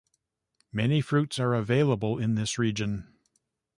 Many 0.71 0.99
fruits 0.99 1.37
are 1.39 1.53
available 1.53 2.17
in 2.17 2.33
this 2.33 2.57
region. 2.57 3.13